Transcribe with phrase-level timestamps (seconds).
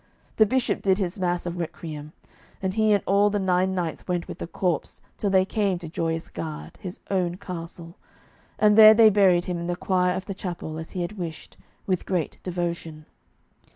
[0.37, 2.13] The Bishop did his mass of requiem,
[2.59, 5.87] and he and all the nine knights went with the corpse till they came to
[5.87, 7.93] Joyous Gard, his own castle,
[8.57, 11.55] and there they buried him in the choir of the chapel, as he had wished,
[11.85, 13.05] with great devotion.